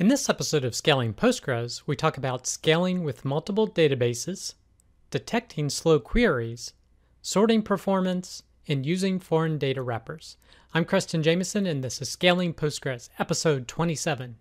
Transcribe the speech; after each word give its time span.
In 0.00 0.08
this 0.08 0.30
episode 0.30 0.64
of 0.64 0.74
Scaling 0.74 1.12
Postgres, 1.12 1.82
we 1.84 1.94
talk 1.94 2.16
about 2.16 2.46
scaling 2.46 3.04
with 3.04 3.22
multiple 3.22 3.68
databases, 3.68 4.54
detecting 5.10 5.68
slow 5.68 6.00
queries, 6.00 6.72
sorting 7.20 7.60
performance, 7.60 8.42
and 8.66 8.86
using 8.86 9.18
foreign 9.20 9.58
data 9.58 9.82
wrappers. 9.82 10.38
I'm 10.72 10.86
Creston 10.86 11.22
Jamison, 11.22 11.66
and 11.66 11.84
this 11.84 12.00
is 12.00 12.08
Scaling 12.08 12.54
Postgres, 12.54 13.10
episode 13.18 13.68
27. 13.68 14.36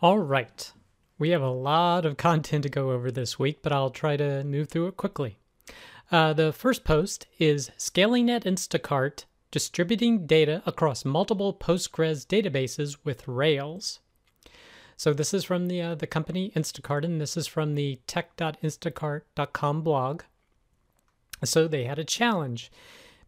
All 0.00 0.20
right, 0.20 0.72
we 1.18 1.30
have 1.30 1.42
a 1.42 1.50
lot 1.50 2.06
of 2.06 2.16
content 2.16 2.62
to 2.62 2.68
go 2.68 2.92
over 2.92 3.10
this 3.10 3.40
week, 3.40 3.58
but 3.60 3.72
I'll 3.72 3.90
try 3.90 4.16
to 4.16 4.44
move 4.44 4.68
through 4.68 4.86
it 4.86 4.96
quickly. 4.96 5.40
Uh, 6.10 6.32
the 6.32 6.52
first 6.52 6.84
post 6.84 7.26
is 7.38 7.72
Scaling 7.76 8.30
at 8.30 8.44
Instacart 8.44 9.24
Distributing 9.50 10.24
Data 10.24 10.62
Across 10.64 11.04
Multiple 11.04 11.52
Postgres 11.52 12.24
Databases 12.24 12.96
with 13.02 13.26
Rails. 13.26 13.98
So, 14.96 15.12
this 15.12 15.34
is 15.34 15.42
from 15.42 15.66
the, 15.66 15.82
uh, 15.82 15.94
the 15.96 16.06
company 16.06 16.52
Instacart, 16.54 17.04
and 17.04 17.20
this 17.20 17.36
is 17.36 17.48
from 17.48 17.74
the 17.74 17.98
tech.instacart.com 18.06 19.82
blog. 19.82 20.22
So, 21.44 21.66
they 21.66 21.84
had 21.84 21.98
a 21.98 22.04
challenge. 22.04 22.70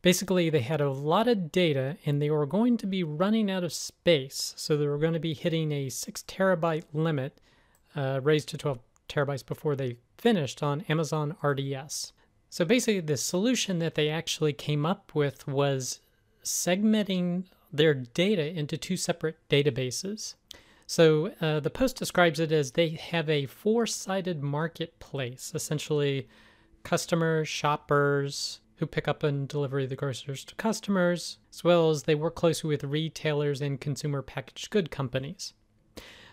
Basically, 0.00 0.48
they 0.48 0.60
had 0.60 0.80
a 0.80 0.90
lot 0.90 1.26
of 1.26 1.50
data 1.50 1.96
and 2.06 2.22
they 2.22 2.30
were 2.30 2.46
going 2.46 2.76
to 2.76 2.86
be 2.86 3.02
running 3.02 3.50
out 3.50 3.64
of 3.64 3.72
space. 3.72 4.54
So, 4.56 4.76
they 4.76 4.86
were 4.86 4.98
going 4.98 5.14
to 5.14 5.18
be 5.18 5.34
hitting 5.34 5.72
a 5.72 5.88
six 5.88 6.22
terabyte 6.22 6.84
limit, 6.92 7.40
uh, 7.96 8.20
raised 8.22 8.48
to 8.50 8.56
12 8.56 8.78
terabytes 9.08 9.44
before 9.44 9.74
they 9.74 9.96
finished 10.16 10.62
on 10.62 10.82
Amazon 10.82 11.34
RDS. 11.42 12.12
So 12.50 12.64
basically, 12.64 13.00
the 13.00 13.16
solution 13.16 13.78
that 13.80 13.94
they 13.94 14.08
actually 14.08 14.52
came 14.52 14.86
up 14.86 15.14
with 15.14 15.46
was 15.46 16.00
segmenting 16.42 17.44
their 17.72 17.94
data 17.94 18.46
into 18.46 18.76
two 18.76 18.96
separate 18.96 19.36
databases. 19.50 20.34
So 20.86 21.32
uh, 21.42 21.60
the 21.60 21.70
post 21.70 21.96
describes 21.96 22.40
it 22.40 22.50
as 22.50 22.72
they 22.72 22.88
have 22.90 23.28
a 23.28 23.44
four 23.44 23.86
sided 23.86 24.42
marketplace, 24.42 25.52
essentially, 25.54 26.26
customers, 26.82 27.46
shoppers 27.46 28.60
who 28.76 28.86
pick 28.86 29.06
up 29.06 29.22
and 29.22 29.46
deliver 29.46 29.84
the 29.86 29.96
groceries 29.96 30.44
to 30.44 30.54
customers, 30.54 31.38
as 31.52 31.62
well 31.62 31.90
as 31.90 32.04
they 32.04 32.14
work 32.14 32.36
closely 32.36 32.68
with 32.68 32.84
retailers 32.84 33.60
and 33.60 33.80
consumer 33.80 34.22
packaged 34.22 34.70
good 34.70 34.90
companies. 34.90 35.52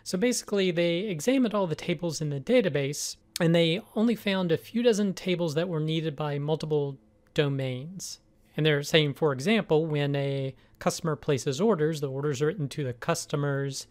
So 0.03 0.17
basically, 0.17 0.71
they 0.71 0.99
examined 0.99 1.53
all 1.53 1.67
the 1.67 1.75
tables 1.75 2.21
in 2.21 2.29
the 2.29 2.39
database 2.39 3.17
and 3.39 3.53
they 3.53 3.81
only 3.95 4.15
found 4.15 4.51
a 4.51 4.57
few 4.57 4.81
dozen 4.81 5.13
tables 5.13 5.55
that 5.55 5.67
were 5.67 5.79
needed 5.79 6.15
by 6.15 6.39
multiple 6.39 6.97
domains. 7.33 8.19
And 8.55 8.65
they're 8.65 8.83
saying, 8.83 9.15
for 9.15 9.33
example, 9.33 9.85
when 9.85 10.15
a 10.15 10.55
customer 10.79 11.15
places 11.15 11.59
orders, 11.59 11.99
the 11.99 12.09
orders 12.09 12.41
are 12.41 12.47
written 12.47 12.69
to 12.69 12.83
the 12.83 12.93
customer's 12.93 13.87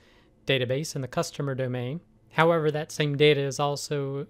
database 0.46 0.94
in 0.94 1.02
the 1.02 1.08
customer 1.08 1.54
domain. 1.54 2.00
However, 2.32 2.70
that 2.70 2.90
same 2.90 3.16
data 3.16 3.40
is 3.40 3.60
also 3.60 4.26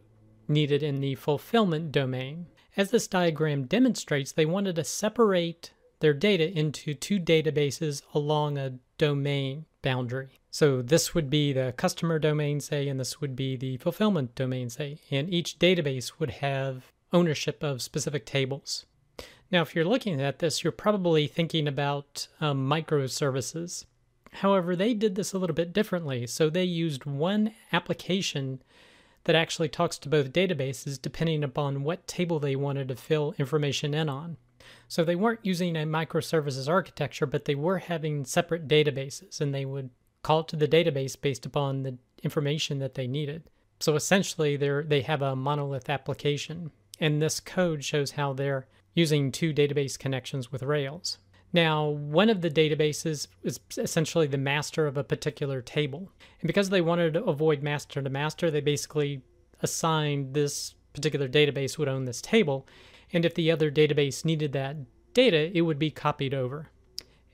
needed 0.49 0.83
in 0.83 1.01
the 1.01 1.15
fulfillment 1.15 1.93
domain. 1.93 2.47
As 2.77 2.91
this 2.91 3.07
diagram 3.07 3.65
demonstrates, 3.65 4.33
they 4.33 4.47
wanted 4.47 4.77
to 4.77 4.85
separate 4.85 5.73
their 6.01 6.13
data 6.13 6.51
into 6.51 6.93
two 6.93 7.21
databases 7.21 8.03
along 8.13 8.59
a 8.59 8.75
domain 8.99 9.65
boundary. 9.85 10.41
So 10.51 10.83
this 10.83 11.15
would 11.15 11.31
be 11.31 11.53
the 11.53 11.75
customer 11.77 12.19
domain, 12.19 12.59
say, 12.61 12.89
and 12.89 12.99
this 12.99 13.21
would 13.21 13.37
be 13.37 13.57
the 13.57 13.77
fulfillment 13.77 14.35
domain, 14.35 14.71
say, 14.71 14.99
and 15.11 15.33
each 15.33 15.61
database 15.61 16.19
would 16.19 16.31
have 16.31 16.91
ownership 17.13 17.63
of 17.63 17.83
specific 17.83 18.27
tables. 18.27 18.87
Now, 19.51 19.63
if 19.63 19.75
you're 19.75 19.85
looking 19.85 20.21
at 20.21 20.41
this, 20.41 20.65
you're 20.65 20.73
probably 20.73 21.29
thinking 21.29 21.69
about 21.69 22.27
um, 22.41 22.69
microservices. 22.69 23.85
However, 24.33 24.75
they 24.75 24.95
did 24.95 25.15
this 25.15 25.33
a 25.33 25.39
little 25.39 25.55
bit 25.55 25.73
differently. 25.73 26.27
So 26.27 26.51
they 26.51 26.65
used 26.65 27.05
one 27.05 27.53
application 27.73 28.63
that 29.25 29.37
actually 29.37 29.69
talks 29.69 29.99
to 29.99 30.09
both 30.09 30.33
databases 30.33 31.01
depending 31.01 31.45
upon 31.45 31.85
what 31.85 32.07
table 32.07 32.41
they 32.41 32.57
wanted 32.57 32.89
to 32.89 32.97
fill 32.97 33.35
information 33.39 33.95
in 33.95 34.09
on. 34.09 34.37
So 34.89 35.05
they 35.05 35.17
weren't 35.17 35.41
using 35.43 35.77
a 35.77 35.81
microservices 35.81 36.69
architecture, 36.69 37.27
but 37.27 37.45
they 37.45 37.55
were 37.55 37.79
having 37.79 38.25
separate 38.25 38.69
databases 38.69 39.41
and 39.41 39.55
they 39.55 39.65
would 39.65 39.91
call 40.23 40.41
it 40.41 40.49
to 40.49 40.57
the 40.57 40.69
database 40.69 41.21
based 41.21 41.47
upon 41.47 41.83
the 41.83 41.99
information 42.23 42.79
that 42.79 42.95
they 42.95 43.07
needed. 43.07 43.45
So 43.81 43.95
essentially, 43.95 44.57
they 44.57 44.83
they 44.83 45.03
have 45.03 45.23
a 45.23 45.37
monolith 45.37 45.91
application, 45.91 46.71
and 46.99 47.21
this 47.21 47.41
code 47.41 47.85
shows 47.85 48.13
how 48.13 48.33
they're 48.33 48.67
using 48.95 49.31
two 49.31 49.53
database 49.53 49.99
connections 49.99 50.51
with 50.51 50.63
Rails. 50.63 51.19
Now, 51.53 51.87
one 51.89 52.31
of 52.31 52.41
the 52.41 52.51
databases 52.51 53.29
is 53.43 53.61
essentially 53.77 54.27
the 54.27 54.39
master 54.39 54.87
of 54.87 54.97
a 54.97 55.05
particular 55.05 55.63
table. 55.63 56.11
And 56.41 56.49
because 56.49 56.71
they 56.71 56.81
wanted 56.81 57.15
to 57.15 57.25
avoid 57.25 57.63
master 57.63 58.03
to 58.03 58.11
master, 58.11 58.51
they 58.51 58.61
basically 58.61 59.23
assigned 59.61 60.35
this 60.35 60.75
particular 60.93 61.29
database 61.29 61.79
would 61.79 61.89
own 61.89 62.07
this 62.07 62.21
table. 62.21 62.67
And 63.15 63.25
if 63.25 63.35
the 63.35 63.51
other 63.51 63.71
database 63.71 64.25
needed 64.25 64.53
that 64.53 64.77
data, 65.15 65.51
it 65.57 65.63
would 65.63 65.79
be 65.79 65.91
copied 65.91 66.35
over. 66.35 66.69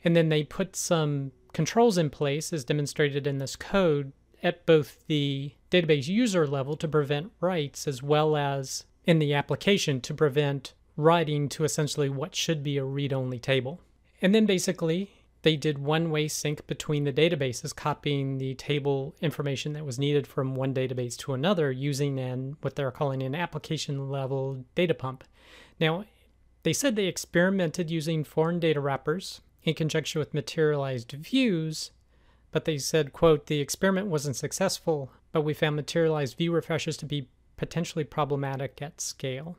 And 0.04 0.14
then 0.14 0.28
they 0.28 0.44
put 0.44 0.76
some 0.76 1.32
controls 1.52 1.98
in 1.98 2.10
place, 2.10 2.52
as 2.52 2.64
demonstrated 2.64 3.26
in 3.26 3.38
this 3.38 3.56
code, 3.56 4.12
at 4.42 4.64
both 4.66 5.04
the 5.06 5.52
database 5.70 6.06
user 6.06 6.46
level 6.46 6.76
to 6.76 6.86
prevent 6.86 7.32
writes 7.41 7.88
as 7.88 8.02
well 8.02 8.36
as 8.36 8.84
in 9.04 9.18
the 9.18 9.34
application 9.34 10.00
to 10.02 10.14
prevent 10.14 10.74
writing 10.96 11.48
to 11.48 11.64
essentially 11.64 12.08
what 12.08 12.34
should 12.34 12.62
be 12.62 12.76
a 12.76 12.84
read 12.84 13.12
only 13.12 13.38
table. 13.38 13.80
And 14.22 14.34
then 14.34 14.47
basically, 14.47 15.10
they 15.42 15.56
did 15.56 15.78
one 15.78 16.10
way 16.10 16.28
sync 16.28 16.66
between 16.66 17.04
the 17.04 17.12
databases, 17.12 17.74
copying 17.74 18.36
the 18.36 18.54
table 18.54 19.14
information 19.22 19.72
that 19.72 19.86
was 19.86 19.98
needed 19.98 20.26
from 20.26 20.54
one 20.54 20.74
database 20.74 21.16
to 21.18 21.32
another 21.32 21.72
using 21.72 22.18
an 22.18 22.56
what 22.60 22.76
they're 22.76 22.91
calling 22.91 23.22
an 23.22 23.34
application 23.34 24.10
level 24.10 24.64
data 24.74 24.94
pump. 24.94 25.24
Now, 25.80 26.04
they 26.62 26.72
said 26.72 26.94
they 26.94 27.06
experimented 27.06 27.91
using 27.91 28.22
foreign 28.22 28.60
data 28.60 28.80
wrappers 28.80 29.41
in 29.62 29.74
conjunction 29.74 30.18
with 30.18 30.34
materialized 30.34 31.12
views, 31.12 31.91
but 32.52 32.66
they 32.66 32.78
said, 32.78 33.12
quote, 33.12 33.46
the 33.46 33.60
experiment 33.60 34.08
wasn't 34.08 34.36
successful, 34.36 35.10
but 35.32 35.41
we 35.41 35.54
found 35.54 35.76
materialized 35.76 36.36
view 36.36 36.52
refreshes 36.52 36.96
to 36.98 37.06
be 37.06 37.28
potentially 37.56 38.04
problematic 38.04 38.80
at 38.82 39.00
scale. 39.00 39.56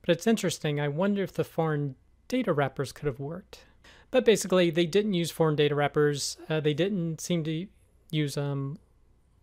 But 0.00 0.10
it's 0.10 0.26
interesting, 0.26 0.80
I 0.80 0.88
wonder 0.88 1.22
if 1.22 1.32
the 1.32 1.44
foreign 1.44 1.96
data 2.28 2.52
wrappers 2.52 2.92
could 2.92 3.06
have 3.06 3.20
worked. 3.20 3.64
But 4.10 4.24
basically, 4.24 4.70
they 4.70 4.86
didn't 4.86 5.14
use 5.14 5.30
foreign 5.30 5.56
data 5.56 5.74
wrappers. 5.74 6.38
Uh, 6.48 6.60
they 6.60 6.72
didn't 6.72 7.20
seem 7.20 7.44
to 7.44 7.66
use 8.10 8.38
um, 8.38 8.78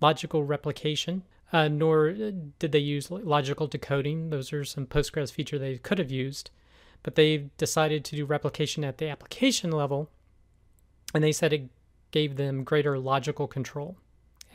logical 0.01 0.43
replication, 0.43 1.23
uh, 1.55 1.67
nor 1.67 2.11
did 2.11 2.71
they 2.71 2.79
use 2.79 3.09
logical 3.09 3.67
decoding. 3.67 4.29
Those 4.29 4.51
are 4.53 4.63
some 4.63 4.85
Postgres 4.85 5.31
feature 5.31 5.57
they 5.57 5.77
could 5.77 5.99
have 5.99 6.11
used 6.11 6.51
but 7.05 7.13
they 7.13 7.51
decided 7.59 8.03
to 8.03 8.15
do 8.15 8.25
replication 8.25 8.83
at 8.83 8.97
the 8.97 9.07
application 9.07 9.71
level, 9.71 10.09
and 11.13 11.23
they 11.23 11.31
said 11.31 11.53
it 11.53 11.69
gave 12.09 12.35
them 12.35 12.63
greater 12.63 12.97
logical 12.97 13.45
control. 13.45 13.95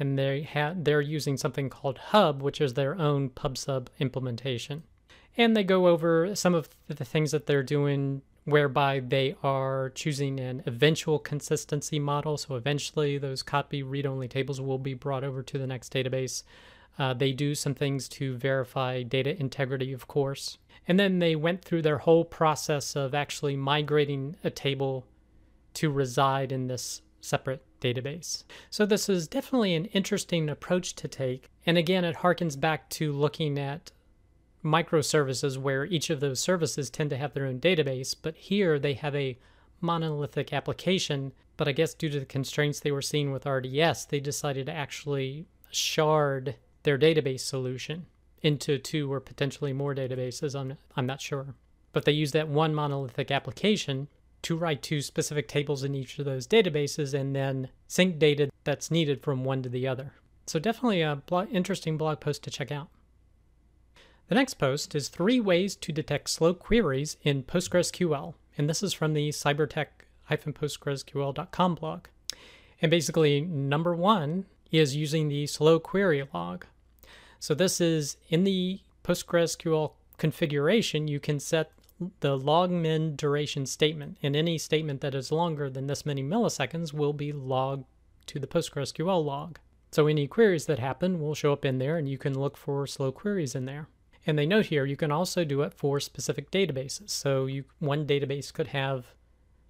And 0.01 0.19
they 0.19 0.43
had 0.43 0.85
they're 0.85 1.01
using 1.01 1.37
something 1.37 1.71
called 1.71 1.99
Hub, 1.99 2.43
which 2.43 2.61
is 2.61 2.75
their 2.75 2.99
own 2.99 3.31
PubSub 3.31 3.87
implementation. 4.01 4.83
And 5.37 5.57
they 5.57 5.63
go 5.63 5.87
over 5.87 6.35
some 6.35 6.57
of 6.57 6.69
the 6.89 7.05
things 7.05 7.31
that 7.31 7.47
they're 7.47 7.63
doing 7.63 8.23
whereby 8.47 8.99
they 8.99 9.37
are 9.45 9.91
choosing 9.91 10.41
an 10.41 10.65
eventual 10.67 11.21
consistency 11.21 12.01
model. 12.01 12.37
So 12.37 12.57
eventually, 12.57 13.17
those 13.17 13.45
copy 13.45 13.85
read 13.85 14.07
only 14.07 14.27
tables 14.27 14.61
will 14.61 14.79
be 14.79 14.95
brought 14.95 15.23
over 15.23 15.45
to 15.45 15.57
the 15.57 15.69
next 15.69 15.93
database. 15.93 16.43
Uh, 17.01 17.15
they 17.15 17.33
do 17.33 17.55
some 17.55 17.75
things 17.75 18.11
to 18.11 18.37
verify 18.37 19.03
data 19.03 19.35
integrity, 19.41 19.91
of 19.91 20.07
course. 20.07 20.59
And 20.87 21.01
then 21.01 21.19
they 21.19 21.35
went 21.35 21.65
through 21.65 21.81
their 21.81 21.97
whole 21.97 22.27
process 22.27 22.95
of 22.95 23.15
actually 23.15 23.57
migrating 23.57 24.37
a 24.45 24.51
table 24.51 25.07
to 25.75 25.91
reside 25.91 26.53
in 26.53 26.67
this 26.67 27.01
separate 27.23 27.65
database. 27.81 28.45
So 28.69 28.85
this 28.85 29.09
is 29.09 29.27
definitely 29.27 29.75
an 29.75 29.87
interesting 29.87 30.51
approach 30.51 30.95
to 30.97 31.09
take. 31.09 31.49
And 31.65 31.79
again, 31.79 32.05
it 32.05 32.17
harkens 32.17 32.61
back 32.61 32.91
to 32.91 33.13
looking 33.13 33.59
at 33.59 33.93
microservices 34.63 35.57
where 35.57 35.87
each 35.87 36.11
of 36.11 36.21
those 36.21 36.39
services 36.39 36.91
tend 36.91 37.09
to 37.09 37.17
have 37.17 37.33
their 37.33 37.47
own 37.47 37.61
database, 37.61 38.15
but 38.21 38.37
here 38.37 38.79
they 38.79 38.93
have 38.93 39.17
a 39.17 39.39
monolithic 39.81 40.53
application. 40.53 41.33
But 41.57 41.67
I 41.67 41.73
guess 41.73 41.95
due 41.95 42.11
to 42.11 42.21
the 42.21 42.27
constraints 42.27 42.81
they 42.81 42.93
were 42.93 43.01
seeing 43.01 43.33
with 43.33 43.47
RDS, 43.47 44.05
they 44.05 44.21
decided 44.21 44.67
to 44.67 44.73
actually 44.73 45.47
shard 45.71 46.57
their 46.83 46.99
database 46.99 47.41
solution 47.41 48.07
into 48.43 48.79
two 48.79 49.13
or 49.13 49.21
potentially 49.21 49.73
more 49.73 49.95
databases. 49.95 50.59
I'm, 50.59 50.77
I'm 50.97 51.07
not 51.07 51.21
sure. 51.21 51.55
But 51.93 52.05
they 52.05 52.13
use 52.13 52.33
that 52.33 52.49
one 52.49 52.75
monolithic 52.75 53.31
application 53.31 54.09
to 54.43 54.57
write 54.57 54.83
two 54.83 55.01
specific 55.03 55.49
tables 55.49 55.85
in 55.85 55.95
each 55.95 56.19
of 56.19 56.25
those 56.25 56.47
databases 56.47 57.13
and 57.13 57.37
then 57.37 57.69
sync 57.87 58.19
data 58.19 58.49
that's 58.65 58.91
needed 58.91 59.23
from 59.23 59.45
one 59.45 59.63
to 59.63 59.69
the 59.69 59.87
other. 59.87 60.15
So, 60.47 60.59
definitely 60.59 61.03
a 61.03 61.21
interesting 61.53 61.99
blog 61.99 62.21
post 62.21 62.43
to 62.45 62.51
check 62.51 62.73
out. 62.73 62.89
The 64.29 64.35
next 64.35 64.55
post 64.55 64.95
is 64.95 65.09
three 65.09 65.41
ways 65.41 65.77
to 65.77 65.93
detect 65.93 66.31
slow 66.31 66.55
queries 66.55 67.19
in 67.23 67.43
PostgreSQL, 67.43 68.33
and 68.57 68.71
this 68.71 68.83
is 68.83 68.93
from 68.93 69.13
the 69.13 69.31
cybertec-postgresql.com 69.31 71.75
blog. 71.75 72.07
And 72.81 72.91
basically, 72.91 73.41
number 73.43 73.95
one 73.95 74.47
is 74.71 74.97
using 74.97 75.29
the 75.29 75.47
slow 75.47 75.79
query 75.79 76.27
log. 76.33 76.67
So 77.39 77.55
this 77.55 77.81
is 77.81 78.17
in 78.29 78.45
the 78.45 78.81
PostgreSQL 79.05 79.93
configuration, 80.19 81.09
you 81.09 81.21
can 81.21 81.41
set 81.41 81.73
the 82.21 82.37
log 82.37 82.71
min 82.71 83.17
duration 83.17 83.67
statement, 83.67 84.17
and 84.23 84.35
any 84.35 84.59
statement 84.59 85.01
that 85.01 85.15
is 85.15 85.33
longer 85.33 85.69
than 85.69 85.87
this 85.87 86.07
many 86.07 86.23
milliseconds 86.23 86.93
will 86.93 87.13
be 87.13 87.33
logged 87.33 87.85
to 88.27 88.39
the 88.39 88.47
PostgreSQL 88.47 89.25
log. 89.25 89.59
So 89.93 90.07
any 90.07 90.27
queries 90.27 90.67
that 90.67 90.79
happen 90.79 91.21
will 91.21 91.35
show 91.35 91.53
up 91.53 91.65
in 91.65 91.79
there, 91.79 91.97
and 91.97 92.09
you 92.09 92.17
can 92.19 92.39
look 92.39 92.57
for 92.57 92.87
slow 92.87 93.11
queries 93.11 93.55
in 93.55 93.65
there. 93.65 93.89
And 94.27 94.39
they 94.39 94.47
note 94.47 94.67
here 94.67 94.85
you 94.85 94.97
can 94.97 95.11
also 95.11 95.45
do 95.45 95.63
it 95.63 95.75
for 95.75 95.99
specific 95.99 96.51
databases. 96.51 97.11
So 97.11 97.47
you 97.47 97.65
one 97.79 98.07
database 98.07 98.53
could 98.53 98.69
have 98.69 99.07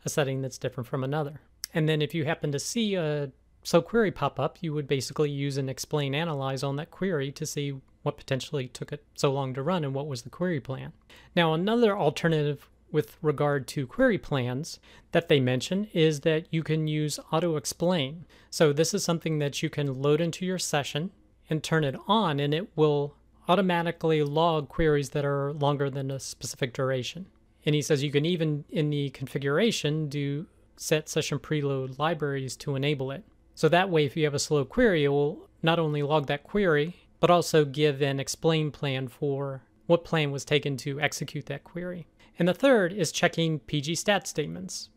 a 0.04 0.08
setting 0.08 0.42
that's 0.42 0.58
different 0.58 0.88
from 0.88 1.04
another. 1.04 1.40
And 1.72 1.88
then 1.88 2.02
if 2.02 2.14
you 2.14 2.24
happen 2.24 2.50
to 2.52 2.58
see 2.58 2.96
a 2.96 3.30
slow 3.62 3.82
query 3.82 4.10
pop 4.10 4.40
up, 4.40 4.58
you 4.60 4.72
would 4.72 4.88
basically 4.88 5.30
use 5.30 5.56
an 5.56 5.68
explain 5.68 6.14
analyze 6.14 6.62
on 6.62 6.76
that 6.76 6.90
query 6.90 7.30
to 7.32 7.46
see 7.46 7.74
what 8.02 8.16
potentially 8.16 8.68
took 8.68 8.92
it 8.92 9.04
so 9.14 9.32
long 9.32 9.52
to 9.54 9.62
run 9.62 9.84
and 9.84 9.94
what 9.94 10.06
was 10.06 10.22
the 10.22 10.30
query 10.30 10.60
plan. 10.60 10.92
Now, 11.36 11.52
another 11.52 11.96
alternative 11.96 12.68
with 12.90 13.16
regard 13.22 13.68
to 13.68 13.86
query 13.86 14.18
plans 14.18 14.80
that 15.12 15.28
they 15.28 15.38
mention 15.38 15.88
is 15.92 16.20
that 16.20 16.46
you 16.50 16.62
can 16.62 16.88
use 16.88 17.20
auto 17.30 17.56
explain. 17.56 18.24
So, 18.48 18.72
this 18.72 18.94
is 18.94 19.04
something 19.04 19.38
that 19.38 19.62
you 19.62 19.70
can 19.70 20.00
load 20.02 20.20
into 20.20 20.44
your 20.44 20.58
session 20.58 21.10
and 21.48 21.62
turn 21.62 21.84
it 21.84 21.96
on, 22.08 22.40
and 22.40 22.54
it 22.54 22.68
will 22.76 23.14
automatically 23.48 24.22
log 24.22 24.68
queries 24.68 25.10
that 25.10 25.24
are 25.24 25.52
longer 25.52 25.90
than 25.90 26.10
a 26.10 26.20
specific 26.20 26.72
duration. 26.72 27.26
And 27.66 27.74
he 27.74 27.82
says 27.82 28.02
you 28.02 28.12
can 28.12 28.24
even 28.24 28.64
in 28.70 28.90
the 28.90 29.10
configuration 29.10 30.08
do 30.08 30.46
set 30.76 31.08
session 31.08 31.38
preload 31.38 31.98
libraries 31.98 32.56
to 32.56 32.74
enable 32.74 33.10
it. 33.10 33.24
So 33.60 33.68
that 33.68 33.90
way, 33.90 34.06
if 34.06 34.16
you 34.16 34.24
have 34.24 34.32
a 34.32 34.38
slow 34.38 34.64
query, 34.64 35.04
it 35.04 35.08
will 35.08 35.46
not 35.62 35.78
only 35.78 36.02
log 36.02 36.28
that 36.28 36.44
query, 36.44 36.96
but 37.20 37.28
also 37.28 37.66
give 37.66 38.00
an 38.00 38.18
explain 38.18 38.70
plan 38.70 39.06
for 39.06 39.60
what 39.84 40.02
plan 40.02 40.30
was 40.30 40.46
taken 40.46 40.78
to 40.78 40.98
execute 40.98 41.44
that 41.44 41.62
query. 41.62 42.06
And 42.38 42.48
the 42.48 42.54
third 42.54 42.90
is 42.90 43.12
checking 43.12 43.58
PG 43.58 43.96
stat 43.96 44.26
statements. 44.26 44.88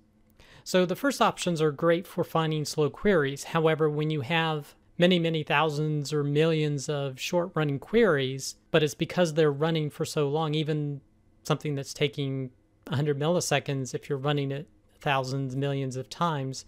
So 0.63 0.85
the 0.85 0.95
first 0.95 1.21
options 1.21 1.61
are 1.61 1.73
great 1.73 2.07
for 2.07 2.23
finding 2.23 2.63
slow 2.63 2.89
queries. 2.89 3.43
However, 3.43 3.89
when 3.89 4.09
you 4.09 4.21
have 4.21 4.75
many, 4.97 5.19
many 5.19 5.43
thousands 5.43 6.13
or 6.13 6.23
millions 6.23 6.87
of 6.87 7.19
short 7.19 7.51
running 7.55 7.79
queries, 7.79 8.55
but 8.71 8.81
it's 8.81 8.95
because 8.95 9.33
they're 9.33 9.51
running 9.51 9.89
for 9.89 10.05
so 10.05 10.29
long, 10.29 10.53
even 10.53 11.01
something 11.43 11.75
that's 11.75 11.93
taking 11.93 12.49
100 12.87 13.19
milliseconds, 13.19 13.93
if 13.93 14.07
you're 14.07 14.17
running 14.17 14.53
it 14.53 14.69
thousands, 15.01 15.53
millions 15.53 15.97
of 15.97 16.09
times, 16.09 16.63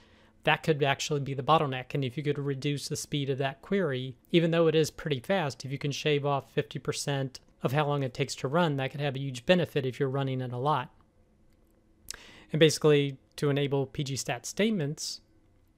that 0.45 0.63
could 0.63 0.81
actually 0.83 1.19
be 1.19 1.33
the 1.33 1.43
bottleneck. 1.43 1.93
And 1.93 2.03
if 2.05 2.17
you 2.17 2.23
could 2.23 2.39
reduce 2.39 2.87
the 2.87 2.95
speed 2.95 3.29
of 3.29 3.37
that 3.39 3.61
query, 3.61 4.15
even 4.31 4.51
though 4.51 4.67
it 4.67 4.75
is 4.75 4.89
pretty 4.89 5.19
fast, 5.19 5.65
if 5.65 5.71
you 5.71 5.77
can 5.77 5.91
shave 5.91 6.25
off 6.25 6.53
50% 6.55 7.39
of 7.61 7.71
how 7.71 7.85
long 7.85 8.03
it 8.03 8.13
takes 8.13 8.35
to 8.35 8.47
run, 8.47 8.77
that 8.77 8.91
could 8.91 9.01
have 9.01 9.15
a 9.15 9.19
huge 9.19 9.45
benefit 9.45 9.85
if 9.85 9.99
you're 9.99 10.09
running 10.09 10.41
it 10.41 10.53
a 10.53 10.57
lot. 10.57 10.91
And 12.51 12.59
basically, 12.59 13.17
to 13.37 13.49
enable 13.49 13.87
pgstat 13.87 14.45
statements, 14.45 15.21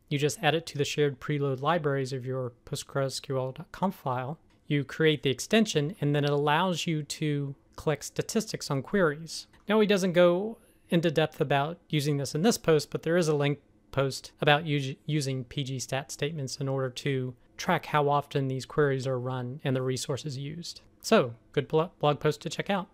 you 0.09 0.17
just 0.17 0.39
add 0.43 0.53
it 0.53 0.65
to 0.67 0.77
the 0.77 0.85
shared 0.85 1.19
preload 1.19 1.61
libraries 1.61 2.13
of 2.13 2.25
your 2.25 2.53
PostgreSQL.conf 2.65 3.95
file. 3.95 4.39
You 4.67 4.83
create 4.83 5.23
the 5.23 5.29
extension, 5.29 5.95
and 6.01 6.13
then 6.13 6.25
it 6.25 6.29
allows 6.29 6.85
you 6.85 7.03
to 7.03 7.55
collect 7.77 8.03
statistics 8.03 8.69
on 8.69 8.81
queries. 8.81 9.47
Now, 9.67 9.79
he 9.79 9.87
doesn't 9.87 10.13
go 10.13 10.57
into 10.89 11.11
depth 11.11 11.39
about 11.39 11.77
using 11.89 12.17
this 12.17 12.35
in 12.35 12.41
this 12.41 12.57
post, 12.57 12.91
but 12.91 13.03
there 13.03 13.17
is 13.17 13.27
a 13.27 13.35
link 13.35 13.59
post 13.91 14.31
about 14.41 14.65
using 14.65 15.45
pgstat 15.45 16.11
statements 16.11 16.57
in 16.57 16.67
order 16.67 16.89
to 16.89 17.33
track 17.57 17.87
how 17.87 18.09
often 18.09 18.47
these 18.47 18.65
queries 18.65 19.07
are 19.07 19.19
run 19.19 19.59
and 19.63 19.75
the 19.75 19.81
resources 19.81 20.37
used. 20.37 20.81
So, 21.01 21.33
good 21.51 21.67
blog 21.67 22.19
post 22.19 22.41
to 22.41 22.49
check 22.49 22.69
out. 22.69 22.87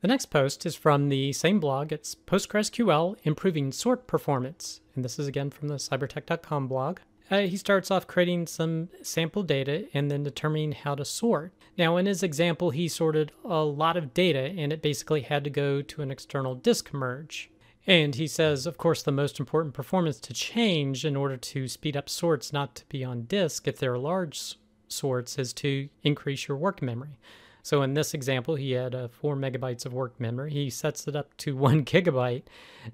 The 0.00 0.08
next 0.08 0.26
post 0.26 0.64
is 0.64 0.76
from 0.76 1.08
the 1.08 1.32
same 1.32 1.58
blog. 1.58 1.92
It's 1.92 2.14
PostgreSQL 2.14 3.16
Improving 3.24 3.72
Sort 3.72 4.06
Performance. 4.06 4.80
And 4.94 5.04
this 5.04 5.18
is 5.18 5.26
again 5.26 5.50
from 5.50 5.68
the 5.68 5.74
cybertec.com 5.74 6.68
blog. 6.68 7.00
Uh, 7.30 7.40
he 7.40 7.56
starts 7.56 7.90
off 7.90 8.06
creating 8.06 8.46
some 8.46 8.88
sample 9.02 9.42
data 9.42 9.86
and 9.92 10.10
then 10.10 10.22
determining 10.22 10.72
how 10.72 10.94
to 10.94 11.04
sort. 11.04 11.52
Now, 11.76 11.96
in 11.96 12.06
his 12.06 12.22
example, 12.22 12.70
he 12.70 12.88
sorted 12.88 13.32
a 13.44 13.62
lot 13.64 13.96
of 13.96 14.14
data 14.14 14.54
and 14.56 14.72
it 14.72 14.82
basically 14.82 15.22
had 15.22 15.44
to 15.44 15.50
go 15.50 15.82
to 15.82 16.02
an 16.02 16.10
external 16.10 16.54
disk 16.54 16.94
merge. 16.94 17.50
And 17.86 18.14
he 18.14 18.26
says, 18.26 18.66
of 18.66 18.76
course, 18.76 19.02
the 19.02 19.12
most 19.12 19.40
important 19.40 19.74
performance 19.74 20.20
to 20.20 20.34
change 20.34 21.04
in 21.04 21.16
order 21.16 21.36
to 21.36 21.68
speed 21.68 21.96
up 21.96 22.08
sorts 22.08 22.52
not 22.52 22.74
to 22.76 22.84
be 22.88 23.02
on 23.02 23.22
disk 23.22 23.66
if 23.66 23.78
they're 23.78 23.98
large 23.98 24.56
sorts 24.88 25.38
is 25.38 25.52
to 25.54 25.88
increase 26.02 26.48
your 26.48 26.56
work 26.56 26.82
memory. 26.82 27.18
So 27.62 27.82
in 27.82 27.94
this 27.94 28.14
example, 28.14 28.54
he 28.54 28.72
had 28.72 28.94
uh, 28.94 29.08
four 29.08 29.36
megabytes 29.36 29.84
of 29.84 29.92
work 29.92 30.18
memory. 30.20 30.50
He 30.50 30.70
sets 30.70 31.06
it 31.08 31.16
up 31.16 31.36
to 31.38 31.56
one 31.56 31.84
gigabyte, 31.84 32.44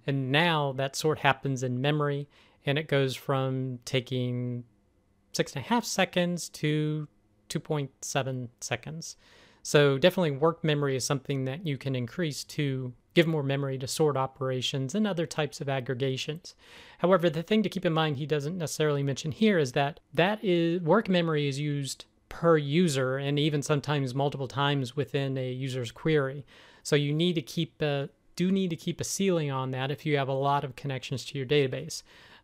and 0.07 0.33
now 0.33 0.73
that 0.73 0.97
sort 0.97 1.21
happens 1.21 1.63
in 1.63 1.81
memory, 1.81 2.29
and 2.67 2.79
it 2.79 2.89
goes 2.89 3.15
from 3.15 3.79
taking 3.85 4.65
six 5.33 5.55
and 5.55 5.65
a 5.65 5.69
half 5.69 5.85
seconds 5.85 6.49
to 6.49 7.09
2.7 7.49 8.49
seconds. 8.61 9.17
So 9.63 9.99
definitely 9.99 10.33
work 10.33 10.63
memory 10.63 10.97
is 10.97 11.07
something 11.07 11.45
that 11.45 11.67
you 11.67 11.79
can 11.79 11.95
increase 11.95 12.45
to 12.45 12.93
give 13.15 13.27
more 13.27 13.43
memory 13.43 13.79
to 13.79 13.87
sort 13.87 14.17
operations 14.17 14.95
and 14.95 15.07
other 15.07 15.27
types 15.27 15.61
of 15.61 15.69
aggregations. 15.69 16.55
However, 16.99 17.31
the 17.31 17.43
thing 17.43 17.63
to 17.63 17.69
keep 17.69 17.87
in 17.87 17.93
mind 17.93 18.17
he 18.17 18.27
doesn't 18.27 18.59
necessarily 18.59 19.03
mention 19.03 19.33
here 19.33 19.59
is 19.59 19.73
that 19.73 20.01
that 20.13 20.39
is 20.43 20.81
work 20.83 21.09
memory 21.09 21.49
is 21.49 21.59
used 21.59 22.05
per 22.29 22.57
user 22.57 23.17
and 23.17 23.39
even 23.39 23.63
sometimes 23.63 24.15
multiple 24.15 24.49
times 24.49 24.97
within 24.97 25.39
a 25.39 25.53
user's 25.53 25.93
query. 25.93 26.45
So 26.83 26.97
you 26.97 27.13
need 27.13 27.35
to 27.35 27.43
keep 27.43 27.81
a 27.81 28.09
do 28.37 28.51
need 28.51 28.71
to 28.71 28.77
keep 28.77 29.01
a 29.01 29.05
ceiling 29.05 29.53
on 29.53 29.71
that 29.71 29.93
if 29.93 30.05
you 30.05 30.17
have 30.17 30.29
a 30.29 30.33
lot 30.33 30.65
of 30.65 30.75
connections 30.75 31.25
to 31.27 31.39
your 31.39 31.47
database. 31.47 32.03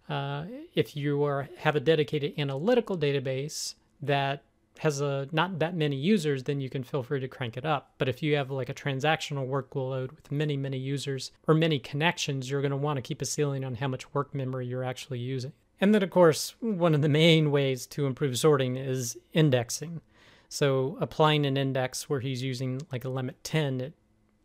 Uh, 0.08 0.44
if 0.74 0.96
you 0.96 1.24
are 1.24 1.48
have 1.58 1.74
a 1.74 1.80
dedicated 1.80 2.34
analytical 2.38 2.96
database 2.96 3.74
that 4.00 4.44
has 4.80 5.02
a 5.02 5.28
not 5.30 5.58
that 5.58 5.76
many 5.76 5.94
users, 5.94 6.44
then 6.44 6.58
you 6.58 6.70
can 6.70 6.82
feel 6.82 7.02
free 7.02 7.20
to 7.20 7.28
crank 7.28 7.58
it 7.58 7.66
up. 7.66 7.92
But 7.98 8.08
if 8.08 8.22
you 8.22 8.36
have 8.36 8.50
like 8.50 8.70
a 8.70 8.74
transactional 8.74 9.46
workload 9.46 10.10
with 10.12 10.32
many, 10.32 10.56
many 10.56 10.78
users 10.78 11.32
or 11.46 11.52
many 11.52 11.78
connections, 11.78 12.50
you're 12.50 12.62
going 12.62 12.70
to 12.70 12.78
want 12.78 12.96
to 12.96 13.02
keep 13.02 13.20
a 13.20 13.26
ceiling 13.26 13.62
on 13.62 13.74
how 13.74 13.88
much 13.88 14.14
work 14.14 14.34
memory 14.34 14.66
you're 14.66 14.82
actually 14.82 15.18
using. 15.18 15.52
And 15.82 15.94
then, 15.94 16.02
of 16.02 16.08
course, 16.08 16.54
one 16.60 16.94
of 16.94 17.02
the 17.02 17.10
main 17.10 17.50
ways 17.50 17.86
to 17.88 18.06
improve 18.06 18.38
sorting 18.38 18.76
is 18.76 19.18
indexing. 19.34 20.00
So 20.48 20.96
applying 20.98 21.44
an 21.44 21.58
index 21.58 22.08
where 22.08 22.20
he's 22.20 22.42
using 22.42 22.80
like 22.90 23.04
a 23.04 23.10
limit 23.10 23.44
10, 23.44 23.82
it 23.82 23.92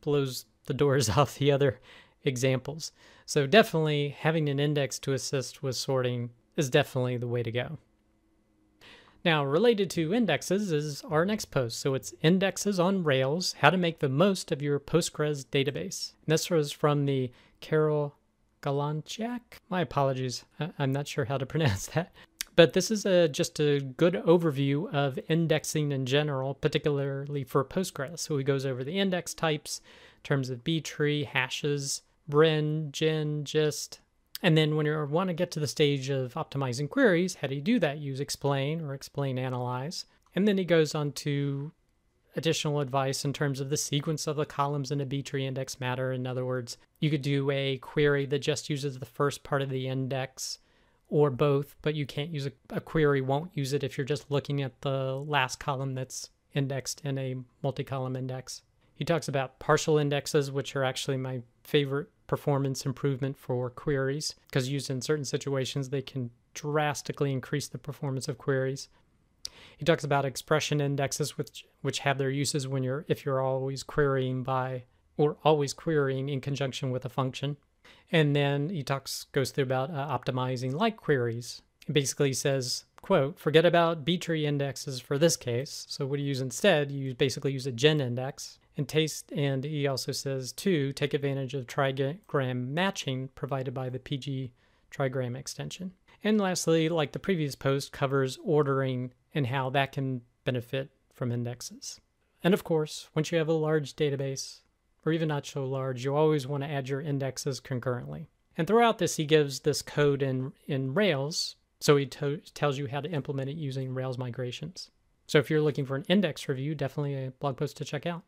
blows 0.02 0.48
the 0.66 0.74
doors 0.74 1.10
off 1.18 1.38
the 1.38 1.54
other 1.54 1.80
examples. 2.26 2.92
So 3.26 3.48
definitely 3.48 4.10
having 4.10 4.50
an 4.50 4.60
index 4.60 5.00
to 5.00 5.14
assist 5.14 5.64
with 5.64 5.78
sorting 5.78 6.32
is 6.58 6.70
definitely 6.70 7.16
the 7.16 7.28
way 7.28 7.42
to 7.42 7.52
go. 7.54 7.78
Now, 9.26 9.44
related 9.44 9.90
to 9.92 10.14
indexes 10.14 10.72
is 10.72 11.02
our 11.10 11.26
next 11.26 11.46
post. 11.46 11.80
So 11.80 11.96
it's 11.96 12.14
indexes 12.22 12.80
on 12.80 13.04
Rails, 13.04 13.56
how 13.58 13.72
to 13.72 13.78
make 13.78 13.98
the 13.98 14.08
most 14.08 14.52
of 14.52 14.62
your 14.62 14.80
Postgres 14.80 15.44
database. 15.44 16.14
And 16.26 16.34
this 16.34 16.52
was 16.52 16.72
from 16.72 17.06
the 17.08 17.32
Karol 17.60 18.14
Galanciak. 18.62 19.42
My 19.68 19.82
apologies. 19.82 20.46
I'm 20.78 20.92
not 20.92 21.08
sure 21.08 21.26
how 21.26 21.40
to 21.40 21.46
pronounce 21.48 21.88
that. 21.88 22.14
But 22.56 22.74
this 22.74 22.92
is 22.92 23.04
a, 23.06 23.28
just 23.28 23.60
a 23.60 23.80
good 23.80 24.14
overview 24.14 24.94
of 24.94 25.18
indexing 25.28 25.92
in 25.92 26.06
general, 26.06 26.54
particularly 26.54 27.44
for 27.44 27.66
Postgres. 27.66 28.20
So 28.20 28.38
he 28.38 28.44
goes 28.44 28.66
over 28.66 28.84
the 28.84 29.00
index 29.00 29.34
types 29.34 29.82
in 30.18 30.22
terms 30.24 30.52
of 30.52 30.64
B 30.64 30.80
tree, 30.82 31.24
hashes, 31.24 32.04
Brin, 32.28 32.92
GIN, 32.92 33.44
Gist, 33.44 34.02
and 34.42 34.58
then 34.58 34.76
when 34.76 34.86
you 34.86 35.06
want 35.10 35.30
to 35.30 35.34
get 35.34 35.52
to 35.52 35.60
the 35.60 35.68
stage 35.68 36.10
of 36.10 36.34
optimizing 36.34 36.90
queries, 36.90 37.36
how 37.36 37.48
do 37.48 37.56
you 37.56 37.62
do 37.62 37.80
that? 37.80 38.00
Use 38.00 38.20
explain 38.20 38.82
or 38.82 38.94
explain 38.94 39.40
analyze. 39.40 40.06
And 40.36 40.48
then 40.48 40.58
he 40.58 40.66
goes 40.66 40.94
on 40.94 41.14
to 41.14 41.72
additional 42.36 42.82
advice 42.82 43.24
in 43.24 43.34
terms 43.34 43.60
of 43.62 43.70
the 43.70 43.78
sequence 43.78 44.28
of 44.28 44.36
the 44.36 44.46
columns 44.46 44.92
in 44.92 45.00
a 45.00 45.06
B-tree 45.06 45.46
index 45.46 45.80
matter. 45.80 46.12
In 46.12 46.28
other 46.28 46.46
words, 46.46 46.78
you 47.00 47.10
could 47.10 47.22
do 47.22 47.50
a 47.50 47.78
query 47.78 48.26
that 48.26 48.40
just 48.40 48.70
uses 48.70 49.00
the 49.00 49.06
first 49.06 49.44
part 49.44 49.62
of 49.62 49.70
the 49.70 49.88
index 49.88 50.60
or 51.08 51.30
both, 51.30 51.76
but 51.82 51.96
you 51.96 52.06
can't 52.06 52.32
use 52.32 52.46
a, 52.46 52.52
a 52.72 52.82
query 52.82 53.22
won't 53.22 53.52
use 53.54 53.74
it 53.74 53.84
if 53.84 53.98
you're 53.98 54.06
just 54.06 54.30
looking 54.30 54.62
at 54.62 54.82
the 54.82 55.14
last 55.16 55.60
column 55.60 55.94
that's 55.94 56.30
indexed 56.54 57.02
in 57.06 57.18
a 57.18 57.36
multi-column 57.64 58.16
index. 58.16 58.64
He 58.96 59.06
talks 59.06 59.28
about 59.28 59.60
partial 59.60 59.98
indexes, 59.98 60.52
which 60.52 60.76
are 60.76 60.84
actually 60.84 61.18
my 61.18 61.42
favorite 61.64 62.10
performance 62.28 62.86
improvement 62.86 63.38
for 63.38 63.70
queries 63.70 64.36
because 64.48 64.70
used 64.70 64.90
in 64.90 65.02
certain 65.02 65.26
situations 65.26 65.90
they 65.90 66.02
can 66.02 66.32
drastically 66.54 67.32
increase 67.32 67.68
the 67.68 67.78
performance 67.78 68.28
of 68.28 68.38
queries. 68.38 68.90
He 69.78 69.86
talks 69.86 70.04
about 70.04 70.26
expression 70.26 70.82
indexes, 70.82 71.38
which 71.38 71.66
which 71.82 72.00
have 72.00 72.18
their 72.18 72.30
uses 72.30 72.68
when 72.68 72.84
you're 72.84 73.06
if 73.08 73.26
you're 73.26 73.42
always 73.42 73.84
querying 73.84 74.44
by 74.44 74.84
or 75.18 75.38
always 75.44 75.74
querying 75.74 76.30
in 76.30 76.42
conjunction 76.42 76.92
with 76.92 77.06
a 77.06 77.10
function. 77.10 77.58
And 78.12 78.36
then 78.36 78.70
he 78.70 78.84
talks 78.84 79.26
goes 79.32 79.52
through 79.52 79.66
about 79.66 79.92
uh, 79.92 80.18
optimizing 80.18 80.74
like 80.74 80.98
queries. 80.98 81.62
He 81.86 81.94
basically 81.94 82.34
says, 82.34 82.86
quote, 83.06 83.38
forget 83.38 83.68
about 83.68 84.04
B-tree 84.04 84.48
indexes 84.48 85.00
for 85.00 85.20
this 85.20 85.38
case. 85.38 85.86
So 85.88 86.08
what 86.08 86.16
do 86.16 86.24
you 86.24 86.30
use 86.30 86.42
instead? 86.42 86.92
You 86.92 87.14
basically 87.14 87.52
use 87.52 87.68
a 87.68 87.72
GIN 87.72 88.02
index 88.02 88.58
and 88.76 88.90
taste 88.90 89.32
and 89.32 89.64
he 89.64 89.86
also 89.86 90.12
says 90.12 90.52
to 90.54 90.92
take 90.94 91.14
advantage 91.14 91.54
of 91.54 91.68
trigram 91.68 92.68
matching 92.70 93.30
provided 93.36 93.76
by 93.76 93.90
the 93.90 94.00
PG 94.00 94.52
trigram 94.90 95.38
extension. 95.38 95.92
And 96.24 96.42
lastly, 96.42 96.90
like 96.90 97.12
the 97.12 97.20
previous 97.20 97.54
post, 97.54 97.92
covers 97.92 98.40
ordering 98.44 99.14
and 99.36 99.46
how 99.46 99.70
that 99.70 99.92
can 99.92 100.22
benefit 100.44 100.90
from 101.14 101.32
indexes. 101.32 102.02
And 102.44 102.56
of 102.56 102.64
course, 102.64 103.10
once 103.14 103.32
you 103.32 103.38
have 103.38 103.50
a 103.50 103.54
large 103.54 103.96
database, 103.96 104.62
or 105.06 105.12
even 105.12 105.28
not 105.28 105.46
so 105.46 105.64
large, 105.64 106.04
you 106.04 106.16
always 106.16 106.48
want 106.48 106.64
to 106.64 106.70
add 106.72 106.90
your 106.90 107.02
indexes 107.02 107.60
concurrently. 107.60 108.30
And 108.58 108.66
throughout 108.66 108.98
this, 108.98 109.18
he 109.18 109.26
gives 109.26 109.60
this 109.60 109.84
code 109.84 110.24
in, 110.24 110.54
in 110.66 110.96
Rails, 110.96 111.56
so 111.86 111.98
he 111.98 112.08
tells 112.08 112.80
you 112.80 112.88
how 112.88 113.00
to 113.00 113.12
implement 113.12 113.48
it 113.48 113.58
using 113.58 113.94
Rails 113.94 114.18
migrations. 114.18 114.90
So 115.28 115.38
if 115.38 115.52
you're 115.52 115.62
looking 115.62 115.86
for 115.86 115.96
an 115.96 116.06
index 116.08 116.50
review, 116.50 116.74
definitely 116.74 117.14
a 117.14 117.30
blog 117.30 117.58
post 117.58 117.78
to 117.78 117.86
check 117.86 118.08
out. 118.08 118.24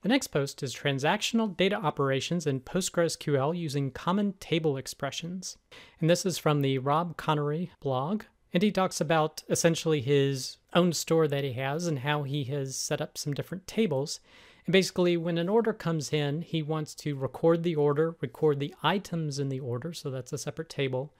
The 0.00 0.08
next 0.08 0.28
post 0.28 0.62
is 0.62 0.74
transactional 0.74 1.54
data 1.54 1.76
operations 1.76 2.46
in 2.46 2.60
PostgreSQL 2.60 3.54
using 3.58 3.90
common 3.90 4.32
table 4.40 4.78
expressions. 4.78 5.58
And 6.00 6.08
this 6.08 6.24
is 6.24 6.38
from 6.38 6.62
the 6.62 6.78
Rob 6.78 7.18
Conery 7.18 7.68
blog. 7.78 8.22
And 8.54 8.62
he 8.62 8.72
talks 8.72 8.98
about 8.98 9.42
essentially 9.50 10.00
his 10.00 10.56
own 10.72 10.94
store 10.94 11.28
that 11.28 11.44
he 11.44 11.52
has 11.52 11.86
and 11.86 11.98
how 11.98 12.22
he 12.22 12.44
has 12.44 12.74
set 12.74 13.02
up 13.02 13.18
some 13.18 13.34
different 13.34 13.66
tables. 13.66 14.18
And 14.64 14.72
basically, 14.72 15.18
when 15.18 15.36
an 15.36 15.50
order 15.50 15.74
comes 15.74 16.10
in, 16.10 16.40
he 16.40 16.62
wants 16.62 16.94
to 16.94 17.16
record 17.16 17.64
the 17.64 17.74
order, 17.74 18.16
record 18.22 18.60
the 18.60 18.74
items 18.82 19.38
in 19.38 19.50
the 19.50 19.60
order, 19.60 19.92
so 19.92 20.08
that's 20.08 20.32
a 20.32 20.38
separate 20.38 20.70
table, 20.70 21.12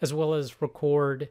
as 0.00 0.14
well 0.14 0.34
as 0.34 0.60
record 0.62 1.28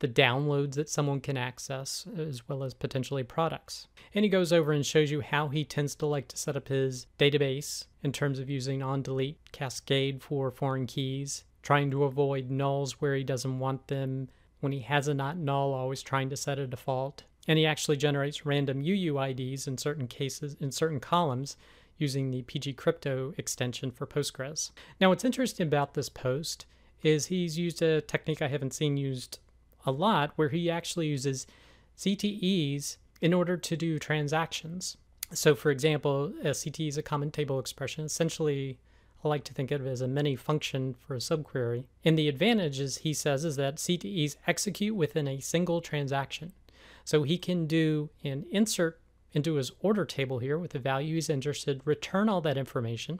the 0.00 0.08
downloads 0.08 0.74
that 0.74 0.88
someone 0.88 1.20
can 1.20 1.36
access, 1.36 2.06
as 2.16 2.48
well 2.48 2.62
as 2.62 2.74
potentially 2.74 3.22
products. 3.22 3.86
And 4.14 4.24
he 4.24 4.28
goes 4.28 4.52
over 4.52 4.72
and 4.72 4.84
shows 4.84 5.10
you 5.10 5.20
how 5.20 5.48
he 5.48 5.64
tends 5.64 5.94
to 5.96 6.06
like 6.06 6.28
to 6.28 6.36
set 6.36 6.56
up 6.56 6.68
his 6.68 7.06
database 7.18 7.86
in 8.02 8.12
terms 8.12 8.38
of 8.38 8.50
using 8.50 8.82
on 8.82 9.02
delete 9.02 9.38
cascade 9.52 10.22
for 10.22 10.50
foreign 10.50 10.86
keys, 10.86 11.44
trying 11.62 11.90
to 11.90 12.04
avoid 12.04 12.50
nulls 12.50 12.92
where 12.92 13.14
he 13.14 13.24
doesn't 13.24 13.58
want 13.58 13.88
them. 13.88 14.28
When 14.60 14.72
he 14.72 14.80
has 14.80 15.08
a 15.08 15.14
not 15.14 15.36
null, 15.36 15.72
always 15.72 16.02
trying 16.02 16.30
to 16.30 16.36
set 16.36 16.58
a 16.58 16.66
default. 16.66 17.24
And 17.46 17.58
he 17.58 17.66
actually 17.66 17.96
generates 17.96 18.46
random 18.46 18.82
UUIDs 18.82 19.66
in 19.66 19.78
certain 19.78 20.06
cases, 20.06 20.56
in 20.60 20.72
certain 20.72 21.00
columns, 21.00 21.56
using 21.98 22.30
the 22.30 22.42
PG 22.42 22.74
Crypto 22.74 23.34
extension 23.36 23.90
for 23.90 24.06
Postgres. 24.06 24.70
Now, 25.00 25.10
what's 25.10 25.24
interesting 25.24 25.66
about 25.66 25.94
this 25.94 26.08
post 26.08 26.66
is 27.04 27.26
he's 27.26 27.58
used 27.58 27.82
a 27.82 28.00
technique 28.00 28.42
I 28.42 28.48
haven't 28.48 28.74
seen 28.74 28.96
used 28.96 29.38
a 29.86 29.92
lot 29.92 30.32
where 30.36 30.48
he 30.48 30.70
actually 30.70 31.06
uses 31.06 31.46
CTEs 31.96 32.96
in 33.20 33.32
order 33.32 33.56
to 33.56 33.76
do 33.76 33.98
transactions. 33.98 34.96
So, 35.32 35.54
for 35.54 35.70
example, 35.70 36.32
a 36.42 36.50
CTE 36.50 36.88
is 36.88 36.98
a 36.98 37.02
common 37.02 37.30
table 37.30 37.58
expression. 37.58 38.04
Essentially, 38.04 38.78
I 39.24 39.28
like 39.28 39.44
to 39.44 39.54
think 39.54 39.70
of 39.70 39.86
it 39.86 39.90
as 39.90 40.00
a 40.00 40.08
mini 40.08 40.36
function 40.36 40.94
for 40.94 41.14
a 41.14 41.18
subquery. 41.18 41.84
And 42.04 42.18
the 42.18 42.28
advantage, 42.28 42.80
is, 42.80 42.98
he 42.98 43.14
says, 43.14 43.44
is 43.44 43.56
that 43.56 43.76
CTEs 43.76 44.36
execute 44.46 44.94
within 44.94 45.28
a 45.28 45.40
single 45.40 45.80
transaction. 45.80 46.52
So 47.04 47.22
he 47.22 47.38
can 47.38 47.66
do 47.66 48.10
an 48.22 48.46
insert 48.50 49.00
into 49.32 49.54
his 49.54 49.72
order 49.80 50.04
table 50.04 50.38
here 50.38 50.58
with 50.58 50.70
the 50.70 50.78
value 50.78 51.14
he's 51.14 51.28
interested, 51.28 51.80
return 51.84 52.28
all 52.28 52.40
that 52.42 52.56
information. 52.56 53.18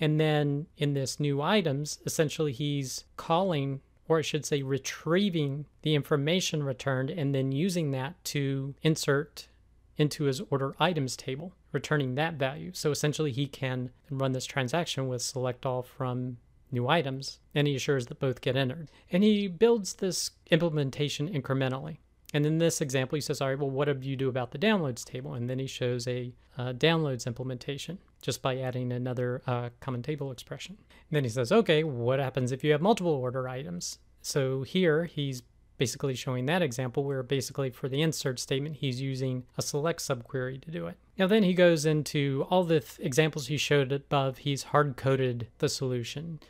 And 0.00 0.20
then 0.20 0.66
in 0.76 0.94
this 0.94 1.20
new 1.20 1.40
items, 1.40 1.98
essentially 2.04 2.52
he's 2.52 3.04
calling 3.16 3.80
or 4.08 4.18
I 4.18 4.22
should 4.22 4.44
say, 4.44 4.62
retrieving 4.62 5.66
the 5.82 5.94
information 5.94 6.62
returned 6.62 7.10
and 7.10 7.34
then 7.34 7.52
using 7.52 7.90
that 7.92 8.22
to 8.24 8.74
insert 8.82 9.48
into 9.96 10.24
his 10.24 10.40
order 10.50 10.74
items 10.78 11.16
table, 11.16 11.52
returning 11.72 12.14
that 12.14 12.34
value. 12.34 12.72
So 12.74 12.90
essentially, 12.90 13.32
he 13.32 13.46
can 13.46 13.90
run 14.10 14.32
this 14.32 14.44
transaction 14.46 15.08
with 15.08 15.22
select 15.22 15.64
all 15.64 15.82
from 15.82 16.38
new 16.70 16.88
items, 16.88 17.38
and 17.54 17.66
he 17.66 17.76
assures 17.76 18.06
that 18.06 18.18
both 18.18 18.40
get 18.40 18.56
entered. 18.56 18.90
And 19.10 19.22
he 19.22 19.46
builds 19.46 19.94
this 19.94 20.32
implementation 20.50 21.28
incrementally. 21.28 21.98
And 22.34 22.44
in 22.44 22.58
this 22.58 22.80
example, 22.80 23.14
he 23.14 23.20
says, 23.20 23.40
All 23.40 23.48
right, 23.48 23.58
well, 23.58 23.70
what 23.70 23.84
do 24.00 24.08
you 24.08 24.16
do 24.16 24.28
about 24.28 24.50
the 24.50 24.58
downloads 24.58 25.04
table? 25.04 25.34
And 25.34 25.48
then 25.48 25.60
he 25.60 25.68
shows 25.68 26.08
a 26.08 26.34
uh, 26.58 26.72
downloads 26.72 27.26
implementation 27.26 27.98
just 28.24 28.40
by 28.40 28.56
adding 28.56 28.90
another 28.90 29.42
uh, 29.46 29.68
common 29.80 30.02
table 30.02 30.32
expression. 30.32 30.78
And 30.78 31.16
then 31.16 31.24
he 31.24 31.30
says, 31.30 31.52
Okay, 31.52 31.84
what 31.84 32.18
happens 32.18 32.52
if 32.52 32.64
you 32.64 32.72
have 32.72 32.80
multiple 32.80 33.12
order 33.12 33.46
items? 33.46 33.98
So 34.22 34.62
here 34.62 35.04
he's 35.04 35.42
basically 35.76 36.14
showing 36.14 36.46
that 36.46 36.62
example 36.62 37.04
where 37.04 37.22
basically 37.22 37.68
for 37.68 37.86
the 37.86 38.00
insert 38.00 38.40
statement, 38.40 38.76
he's 38.76 38.98
using 38.98 39.44
a 39.58 39.62
select 39.62 40.00
subquery 40.00 40.62
to 40.62 40.70
do 40.70 40.86
it. 40.86 40.96
Now, 41.18 41.26
then 41.26 41.42
he 41.42 41.52
goes 41.52 41.84
into 41.84 42.46
all 42.48 42.64
the 42.64 42.80
th- 42.80 42.98
examples 42.98 43.48
he 43.48 43.58
showed 43.58 43.92
above, 43.92 44.38
he's 44.38 44.62
hard 44.64 44.96
coded 44.96 45.48
the 45.58 45.68
solution. 45.68 46.40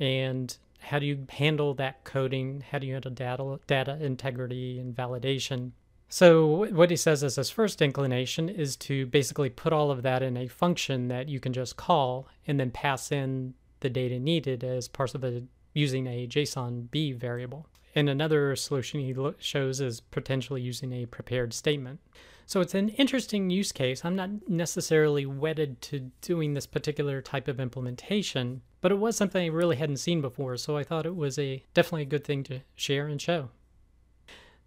And 0.00 0.56
how 0.80 0.98
do 0.98 1.06
you 1.06 1.26
handle 1.28 1.74
that 1.74 2.02
coding? 2.02 2.64
How 2.72 2.78
do 2.80 2.88
you 2.88 2.94
handle 2.94 3.12
data, 3.12 3.60
data 3.68 3.98
integrity 4.00 4.80
and 4.80 4.92
validation? 4.92 5.70
So, 6.12 6.66
what 6.70 6.90
he 6.90 6.96
says 6.96 7.24
as 7.24 7.36
his 7.36 7.48
first 7.48 7.80
inclination 7.80 8.50
is 8.50 8.76
to 8.76 9.06
basically 9.06 9.48
put 9.48 9.72
all 9.72 9.90
of 9.90 10.02
that 10.02 10.22
in 10.22 10.36
a 10.36 10.46
function 10.46 11.08
that 11.08 11.30
you 11.30 11.40
can 11.40 11.54
just 11.54 11.78
call 11.78 12.28
and 12.46 12.60
then 12.60 12.70
pass 12.70 13.10
in 13.10 13.54
the 13.80 13.88
data 13.88 14.18
needed 14.18 14.62
as 14.62 14.88
part 14.88 15.14
of 15.14 15.24
a 15.24 15.44
using 15.72 16.06
a 16.06 16.26
JSON 16.26 16.90
B 16.90 17.12
variable. 17.12 17.66
And 17.94 18.10
another 18.10 18.54
solution 18.56 19.00
he 19.00 19.16
shows 19.38 19.80
is 19.80 20.00
potentially 20.00 20.60
using 20.60 20.92
a 20.92 21.06
prepared 21.06 21.54
statement. 21.54 21.98
So 22.44 22.60
it's 22.60 22.74
an 22.74 22.90
interesting 22.90 23.48
use 23.48 23.72
case. 23.72 24.04
I'm 24.04 24.14
not 24.14 24.28
necessarily 24.46 25.24
wedded 25.24 25.80
to 25.80 26.10
doing 26.20 26.52
this 26.52 26.66
particular 26.66 27.22
type 27.22 27.48
of 27.48 27.58
implementation, 27.58 28.60
but 28.82 28.92
it 28.92 28.98
was 28.98 29.16
something 29.16 29.42
I 29.42 29.54
really 29.54 29.76
hadn't 29.76 29.96
seen 29.96 30.20
before, 30.20 30.58
so 30.58 30.76
I 30.76 30.84
thought 30.84 31.06
it 31.06 31.16
was 31.16 31.38
a 31.38 31.64
definitely 31.72 32.02
a 32.02 32.04
good 32.04 32.24
thing 32.24 32.44
to 32.44 32.60
share 32.76 33.06
and 33.06 33.18
show. 33.18 33.48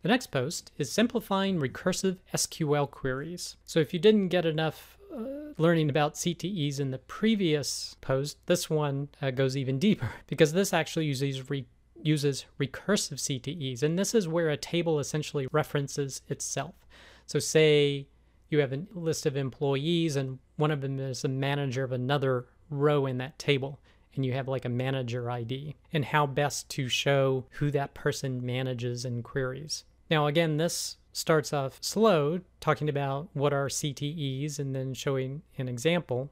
The 0.06 0.10
next 0.10 0.28
post 0.28 0.72
is 0.78 0.92
simplifying 0.92 1.60
recursive 1.60 2.18
SQL 2.32 2.92
queries. 2.92 3.58
So 3.66 3.80
if 3.80 3.92
you 3.92 3.98
didn't 3.98 4.28
get 4.28 4.46
enough 4.46 5.00
uh, 5.12 5.54
learning 5.58 5.90
about 5.90 6.14
CTEs 6.14 6.80
in 6.80 6.92
the 6.92 7.00
previous 7.00 7.96
post, 8.02 8.38
this 8.46 8.70
one 8.70 9.10
uh, 9.20 9.32
goes 9.32 9.58
even 9.58 9.80
deeper 9.80 10.12
because 10.28 10.54
this 10.54 10.74
actually 10.74 11.08
uses 11.08 11.50
re- 11.50 11.66
uses 12.04 12.46
recursive 12.60 13.16
CTEs, 13.16 13.82
and 13.82 13.98
this 13.98 14.14
is 14.14 14.28
where 14.28 14.50
a 14.50 14.58
table 14.58 15.00
essentially 15.00 15.48
references 15.52 16.22
itself. 16.30 16.76
So 17.26 17.40
say 17.40 18.06
you 18.52 18.60
have 18.60 18.74
a 18.74 18.84
list 18.94 19.26
of 19.26 19.36
employees 19.36 20.18
and 20.18 20.38
one 20.58 20.70
of 20.70 20.82
them 20.82 21.00
is 21.00 21.24
a 21.24 21.30
manager 21.30 21.84
of 21.84 21.92
another 21.92 22.46
row 22.70 23.08
in 23.08 23.18
that 23.18 23.40
table 23.40 23.80
and 24.14 24.24
you 24.24 24.34
have 24.34 24.48
like 24.48 24.66
a 24.66 24.70
manager 24.70 25.32
ID 25.32 25.76
and 25.92 26.06
how 26.06 26.28
best 26.28 26.70
to 26.70 26.88
show 26.88 27.46
who 27.54 27.72
that 27.72 27.96
person 27.96 28.46
manages 28.46 29.04
and 29.04 29.24
queries. 29.24 29.84
Now, 30.10 30.28
again, 30.28 30.58
this 30.58 30.98
starts 31.12 31.54
off 31.54 31.78
slow, 31.82 32.42
talking 32.60 32.90
about 32.90 33.30
what 33.34 33.54
are 33.54 33.68
CTEs 33.68 34.60
and 34.60 34.76
then 34.76 34.94
showing 34.94 35.42
an 35.58 35.68
example 35.68 36.32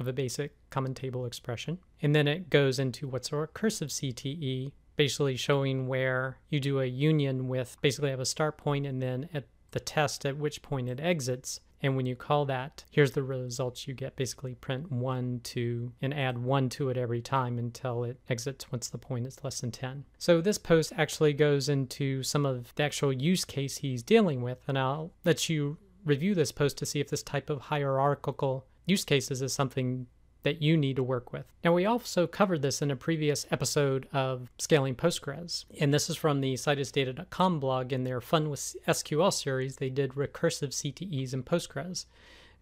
of 0.00 0.08
a 0.08 0.12
basic 0.12 0.54
common 0.70 0.94
table 0.94 1.24
expression. 1.24 1.78
And 2.02 2.14
then 2.14 2.28
it 2.28 2.50
goes 2.50 2.78
into 2.78 3.08
what's 3.08 3.28
a 3.28 3.36
recursive 3.36 3.90
CTE, 3.90 4.72
basically 4.96 5.36
showing 5.36 5.86
where 5.86 6.38
you 6.48 6.60
do 6.60 6.80
a 6.80 6.86
union 6.86 7.48
with 7.48 7.76
basically 7.80 8.10
have 8.10 8.20
a 8.20 8.26
start 8.26 8.58
point 8.58 8.86
and 8.86 9.00
then 9.00 9.28
at 9.32 9.44
the 9.70 9.80
test 9.80 10.26
at 10.26 10.36
which 10.36 10.62
point 10.62 10.88
it 10.88 11.00
exits. 11.00 11.60
And 11.82 11.96
when 11.96 12.06
you 12.06 12.16
call 12.16 12.44
that, 12.46 12.84
here's 12.90 13.12
the 13.12 13.22
results 13.22 13.86
you 13.86 13.94
get. 13.94 14.16
Basically, 14.16 14.54
print 14.54 14.90
one, 14.90 15.40
two, 15.44 15.92
and 16.02 16.12
add 16.12 16.38
one 16.38 16.68
to 16.70 16.88
it 16.88 16.96
every 16.96 17.22
time 17.22 17.58
until 17.58 18.04
it 18.04 18.18
exits 18.28 18.70
once 18.72 18.88
the 18.88 18.98
point 18.98 19.26
is 19.26 19.42
less 19.44 19.60
than 19.60 19.70
10. 19.70 20.04
So 20.18 20.40
this 20.40 20.58
post 20.58 20.92
actually 20.96 21.32
goes 21.32 21.68
into 21.68 22.22
some 22.22 22.44
of 22.44 22.74
the 22.74 22.82
actual 22.82 23.12
use 23.12 23.44
case 23.44 23.78
he's 23.78 24.02
dealing 24.02 24.42
with, 24.42 24.58
and 24.66 24.78
I'll 24.78 25.12
let 25.24 25.48
you 25.48 25.78
review 26.04 26.34
this 26.34 26.52
post 26.52 26.78
to 26.78 26.86
see 26.86 27.00
if 27.00 27.10
this 27.10 27.22
type 27.22 27.50
of 27.50 27.60
hierarchical 27.62 28.66
use 28.86 29.04
cases 29.04 29.42
is 29.42 29.52
something 29.52 30.06
that 30.42 30.62
you 30.62 30.76
need 30.76 30.96
to 30.96 31.02
work 31.02 31.32
with. 31.32 31.46
Now, 31.64 31.72
we 31.72 31.84
also 31.84 32.26
covered 32.26 32.62
this 32.62 32.80
in 32.80 32.90
a 32.90 32.96
previous 32.96 33.46
episode 33.50 34.08
of 34.12 34.50
Scaling 34.58 34.94
Postgres, 34.94 35.64
and 35.80 35.92
this 35.92 36.08
is 36.08 36.16
from 36.16 36.40
the 36.40 36.54
citusdata.com 36.54 37.60
blog. 37.60 37.92
In 37.92 38.04
their 38.04 38.20
Fun 38.20 38.50
with 38.50 38.76
SQL 38.86 39.32
series, 39.32 39.76
they 39.76 39.90
did 39.90 40.12
recursive 40.12 40.70
CTEs 40.70 41.34
in 41.34 41.42
Postgres. 41.42 42.06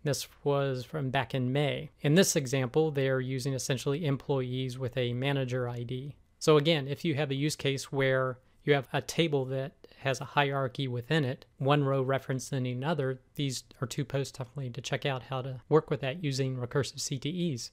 This 0.04 0.28
was 0.44 0.84
from 0.84 1.10
back 1.10 1.34
in 1.34 1.52
May. 1.52 1.90
In 2.00 2.14
this 2.14 2.36
example, 2.36 2.90
they're 2.90 3.20
using 3.20 3.54
essentially 3.54 4.06
employees 4.06 4.78
with 4.78 4.96
a 4.96 5.12
manager 5.12 5.68
ID. 5.68 6.14
So, 6.38 6.56
again, 6.56 6.86
if 6.86 7.04
you 7.04 7.14
have 7.16 7.30
a 7.30 7.34
use 7.34 7.56
case 7.56 7.90
where 7.90 8.38
you 8.66 8.74
have 8.74 8.88
a 8.92 9.00
table 9.00 9.44
that 9.46 9.72
has 9.98 10.20
a 10.20 10.24
hierarchy 10.24 10.86
within 10.86 11.24
it, 11.24 11.46
one 11.58 11.84
row 11.84 12.04
referencing 12.04 12.70
another, 12.70 13.20
these 13.34 13.64
are 13.80 13.86
two 13.86 14.04
posts 14.04 14.36
definitely 14.36 14.70
to 14.70 14.80
check 14.80 15.04
out 15.04 15.24
how 15.24 15.42
to 15.42 15.60
work 15.68 15.90
with 15.90 16.00
that 16.00 16.22
using 16.22 16.56
recursive 16.56 16.98
CTEs. 16.98 17.70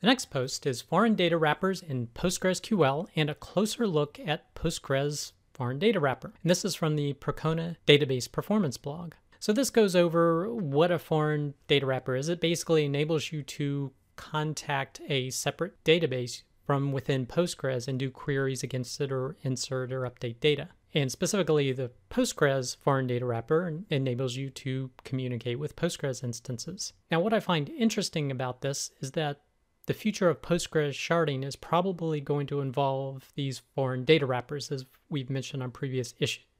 The 0.00 0.06
next 0.06 0.26
post 0.26 0.66
is 0.66 0.82
foreign 0.82 1.14
data 1.14 1.38
wrappers 1.38 1.82
in 1.82 2.08
PostgreSQL 2.08 3.08
and 3.16 3.30
a 3.30 3.34
closer 3.34 3.86
look 3.86 4.20
at 4.24 4.54
Postgres 4.54 5.32
foreign 5.54 5.78
data 5.78 5.98
wrapper. 5.98 6.32
And 6.42 6.50
this 6.50 6.64
is 6.64 6.74
from 6.74 6.96
the 6.96 7.14
Percona 7.14 7.76
database 7.86 8.30
performance 8.30 8.76
blog. 8.76 9.14
So 9.40 9.52
this 9.52 9.70
goes 9.70 9.96
over 9.96 10.52
what 10.52 10.90
a 10.90 10.98
foreign 10.98 11.54
data 11.66 11.86
wrapper 11.86 12.14
is. 12.14 12.28
It 12.28 12.40
basically 12.40 12.84
enables 12.84 13.32
you 13.32 13.42
to 13.42 13.92
contact 14.16 15.00
a 15.08 15.30
separate 15.30 15.82
database 15.84 16.42
from 16.66 16.92
within 16.92 17.26
Postgres 17.26 17.88
and 17.88 17.98
do 17.98 18.10
queries 18.10 18.62
against 18.62 19.00
it 19.00 19.12
or 19.12 19.36
insert 19.42 19.92
or 19.92 20.02
update 20.02 20.40
data. 20.40 20.68
And 20.92 21.12
specifically, 21.12 21.72
the 21.72 21.90
Postgres 22.10 22.76
foreign 22.76 23.06
data 23.06 23.26
wrapper 23.26 23.82
enables 23.90 24.36
you 24.36 24.50
to 24.50 24.90
communicate 25.04 25.58
with 25.58 25.76
Postgres 25.76 26.24
instances. 26.24 26.92
Now, 27.10 27.20
what 27.20 27.34
I 27.34 27.40
find 27.40 27.68
interesting 27.68 28.30
about 28.30 28.62
this 28.62 28.90
is 29.00 29.12
that 29.12 29.42
the 29.86 29.94
future 29.94 30.28
of 30.28 30.42
Postgres 30.42 30.94
sharding 30.94 31.44
is 31.44 31.54
probably 31.54 32.20
going 32.20 32.46
to 32.48 32.60
involve 32.60 33.30
these 33.36 33.62
foreign 33.74 34.04
data 34.04 34.26
wrappers, 34.26 34.72
as 34.72 34.84
we've 35.08 35.30
mentioned 35.30 35.62
on 35.62 35.70
previous 35.70 36.14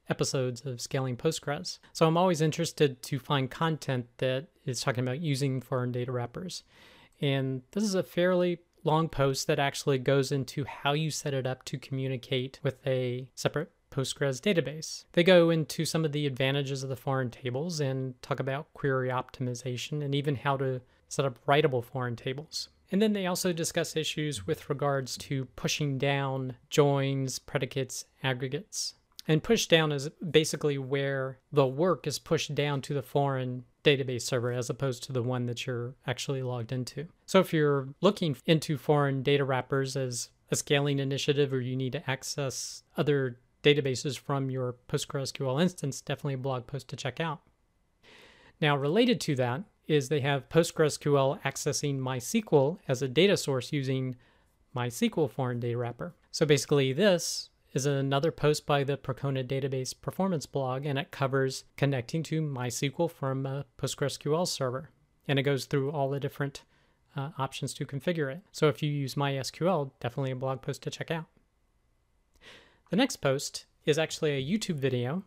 episodes 0.07 0.65
of 0.65 0.79
Scaling 0.79 1.17
Postgres. 1.17 1.79
So 1.91 2.07
I'm 2.07 2.15
always 2.15 2.39
interested 2.41 3.01
to 3.03 3.19
find 3.19 3.51
content 3.51 4.05
that 4.19 4.47
is 4.65 4.79
talking 4.79 5.03
about 5.03 5.19
using 5.19 5.59
foreign 5.59 5.91
data 5.91 6.11
wrappers. 6.11 6.63
And 7.19 7.63
this 7.71 7.83
is 7.83 7.95
a 7.95 8.03
fairly 8.03 8.59
long 8.83 9.09
post 9.09 9.47
that 9.47 9.59
actually 9.59 9.97
goes 9.97 10.31
into 10.31 10.65
how 10.65 10.93
you 10.93 11.11
set 11.11 11.33
it 11.33 11.47
up 11.47 11.63
to 11.65 11.77
communicate 11.77 12.59
with 12.63 12.85
a 12.85 13.29
separate 13.35 13.71
Postgres 13.91 14.39
database. 14.39 15.05
They 15.13 15.23
go 15.23 15.49
into 15.49 15.85
some 15.85 16.05
of 16.05 16.11
the 16.11 16.27
advantages 16.27 16.83
of 16.83 16.89
the 16.89 16.95
foreign 16.95 17.31
tables 17.31 17.79
and 17.79 18.21
talk 18.21 18.39
about 18.39 18.73
query 18.73 19.09
optimization 19.09 20.03
and 20.03 20.13
even 20.13 20.35
how 20.35 20.57
to 20.57 20.81
set 21.07 21.25
up 21.25 21.43
writable 21.47 21.83
foreign 21.83 22.15
tables. 22.15 22.69
And 22.91 23.01
then 23.01 23.13
they 23.13 23.25
also 23.25 23.51
discuss 23.53 23.95
issues 23.95 24.47
with 24.47 24.69
regards 24.69 25.17
to 25.17 25.45
pushing 25.55 25.97
down 25.97 26.55
joins, 26.69 27.39
predicates, 27.39 28.05
aggregates. 28.23 28.93
And 29.27 29.43
push 29.43 29.65
down 29.65 29.91
is 29.91 30.09
basically 30.31 30.77
where 30.77 31.39
the 31.51 31.67
work 31.67 32.07
is 32.07 32.17
pushed 32.17 32.55
down 32.55 32.81
to 32.83 32.93
the 32.93 33.01
foreign 33.01 33.65
database 33.87 34.23
server 34.23 34.51
as 34.51 34.69
opposed 34.69 35.03
to 35.03 35.13
the 35.13 35.23
one 35.23 35.45
that 35.45 35.65
you're 35.65 35.95
actually 36.05 36.43
logged 36.43 36.73
into. 36.73 37.07
So 37.25 37.39
if 37.39 37.53
you're 37.53 37.87
looking 38.01 38.35
into 38.45 38.77
foreign 38.77 39.23
data 39.23 39.45
wrappers 39.45 39.95
as 39.95 40.29
a 40.51 40.57
scaling 40.57 40.99
initiative 40.99 41.53
or 41.53 41.61
you 41.61 41.75
need 41.75 41.93
to 41.93 42.09
access 42.09 42.83
other 42.97 43.39
databases 43.63 44.19
from 44.19 44.49
your 44.49 44.75
PostgreSQL 44.89 45.61
instance, 45.61 46.01
definitely 46.01 46.33
a 46.33 46.37
blog 46.37 46.67
post 46.67 46.89
to 46.89 46.95
check 46.95 47.19
out. 47.19 47.41
Now, 48.59 48.75
related 48.75 49.21
to 49.21 49.35
that 49.35 49.63
is 49.87 50.09
they 50.09 50.19
have 50.19 50.49
PostgreSQL 50.49 51.41
accessing 51.43 51.99
MySQL 51.99 52.79
as 52.87 53.01
a 53.01 53.07
data 53.07 53.37
source 53.37 53.71
using 53.71 54.17
MySQL 54.75 55.31
foreign 55.31 55.59
data 55.59 55.77
wrapper. 55.77 56.13
So 56.31 56.45
basically, 56.45 56.91
this 56.91 57.49
is 57.73 57.85
another 57.85 58.31
post 58.31 58.65
by 58.65 58.83
the 58.83 58.97
Percona 58.97 59.45
database 59.45 59.93
performance 59.99 60.45
blog, 60.45 60.85
and 60.85 60.97
it 60.97 61.11
covers 61.11 61.65
connecting 61.75 62.23
to 62.23 62.41
MySQL 62.41 63.11
from 63.11 63.45
a 63.45 63.65
PostgreSQL 63.77 64.47
server. 64.47 64.89
And 65.27 65.37
it 65.37 65.43
goes 65.43 65.65
through 65.65 65.91
all 65.91 66.09
the 66.09 66.19
different 66.19 66.63
uh, 67.15 67.29
options 67.37 67.73
to 67.73 67.85
configure 67.85 68.31
it. 68.31 68.41
So 68.51 68.67
if 68.67 68.81
you 68.81 68.89
use 68.89 69.15
MySQL, 69.15 69.91
definitely 69.99 70.31
a 70.31 70.35
blog 70.35 70.61
post 70.61 70.83
to 70.83 70.89
check 70.89 71.11
out. 71.11 71.25
The 72.89 72.95
next 72.95 73.17
post 73.17 73.65
is 73.85 73.99
actually 73.99 74.31
a 74.31 74.57
YouTube 74.57 74.75
video, 74.75 75.23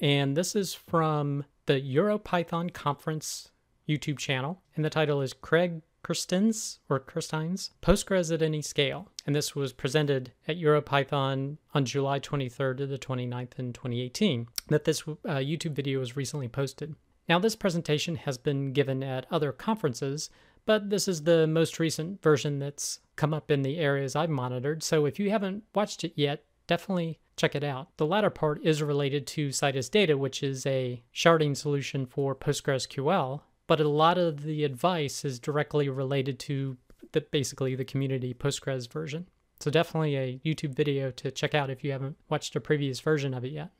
and 0.00 0.36
this 0.36 0.56
is 0.56 0.72
from 0.72 1.44
the 1.66 1.80
EuroPython 1.80 2.72
conference 2.72 3.50
YouTube 3.88 4.18
channel, 4.18 4.62
and 4.76 4.84
the 4.84 4.90
title 4.90 5.20
is 5.20 5.32
Craig 5.32 5.82
Kerstiens 6.02 6.78
or 6.88 7.00
Kirstein's 7.00 7.70
Postgres 7.82 8.32
at 8.32 8.42
Any 8.42 8.62
Scale. 8.62 9.08
And 9.26 9.34
this 9.34 9.54
was 9.54 9.72
presented 9.72 10.32
at 10.48 10.58
EuroPython 10.58 11.58
on 11.74 11.84
July 11.84 12.18
23rd 12.18 12.78
to 12.78 12.86
the 12.86 12.98
29th 12.98 13.58
in 13.58 13.72
2018. 13.72 14.48
That 14.68 14.84
this 14.84 15.02
uh, 15.02 15.36
YouTube 15.36 15.72
video 15.72 16.00
was 16.00 16.16
recently 16.16 16.48
posted. 16.48 16.94
Now, 17.28 17.38
this 17.38 17.56
presentation 17.56 18.16
has 18.16 18.36
been 18.36 18.72
given 18.72 19.02
at 19.02 19.26
other 19.30 19.52
conferences, 19.52 20.28
but 20.66 20.90
this 20.90 21.06
is 21.06 21.22
the 21.22 21.46
most 21.46 21.78
recent 21.78 22.22
version 22.22 22.58
that's 22.58 23.00
come 23.16 23.32
up 23.32 23.50
in 23.50 23.62
the 23.62 23.78
areas 23.78 24.16
I've 24.16 24.30
monitored. 24.30 24.82
So 24.82 25.06
if 25.06 25.18
you 25.18 25.30
haven't 25.30 25.64
watched 25.74 26.04
it 26.04 26.12
yet, 26.16 26.44
definitely 26.66 27.20
check 27.36 27.54
it 27.54 27.64
out. 27.64 27.88
The 27.96 28.06
latter 28.06 28.30
part 28.30 28.60
is 28.62 28.82
related 28.82 29.26
to 29.28 29.52
Citus 29.52 29.88
Data, 29.88 30.18
which 30.18 30.42
is 30.42 30.66
a 30.66 31.02
sharding 31.14 31.56
solution 31.56 32.06
for 32.06 32.34
PostgreSQL 32.34 33.40
but 33.72 33.80
a 33.80 33.88
lot 33.88 34.18
of 34.18 34.42
the 34.42 34.64
advice 34.64 35.24
is 35.24 35.38
directly 35.38 35.88
related 35.88 36.38
to 36.38 36.76
the 37.12 37.22
basically 37.22 37.74
the 37.74 37.86
community 37.86 38.34
Postgres 38.34 38.86
version. 38.86 39.26
So 39.60 39.70
definitely 39.70 40.14
a 40.14 40.38
YouTube 40.44 40.74
video 40.74 41.10
to 41.12 41.30
check 41.30 41.54
out 41.54 41.70
if 41.70 41.82
you 41.82 41.90
haven't 41.90 42.18
watched 42.28 42.54
a 42.54 42.60
previous 42.60 43.00
version 43.00 43.32
of 43.32 43.46
it 43.46 43.52
yet. 43.52 43.70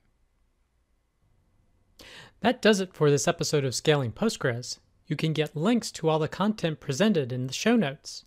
That 2.41 2.63
does 2.63 2.81
it 2.81 2.95
for 2.95 3.11
this 3.11 3.29
episode 3.29 3.67
of 3.67 3.75
Scaling 3.75 4.13
Postgres. 4.13 4.79
You 5.07 5.15
can 5.15 5.35
get 5.35 5.55
links 5.55 5.93
to 5.93 6.09
all 6.09 6.19
the 6.19 6.27
content 6.27 6.81
presented 6.81 7.31
in 7.31 7.47
the 7.47 7.53
show 7.53 7.77
notes. 7.77 8.25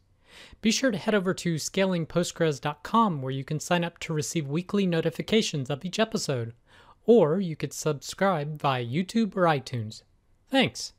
Be 0.61 0.69
sure 0.69 0.91
to 0.91 0.99
head 0.99 1.15
over 1.15 1.33
to 1.33 1.55
scalingpostgres.com 1.55 3.23
where 3.23 3.31
you 3.31 3.43
can 3.43 3.59
sign 3.59 3.83
up 3.83 3.97
to 4.01 4.13
receive 4.13 4.47
weekly 4.47 4.85
notifications 4.85 5.71
of 5.71 5.83
each 5.83 5.97
episode, 5.97 6.53
or 7.07 7.39
you 7.39 7.55
could 7.55 7.73
subscribe 7.73 8.61
via 8.61 8.85
YouTube 8.85 9.35
or 9.35 9.45
iTunes. 9.45 10.03
Thanks. 10.47 10.93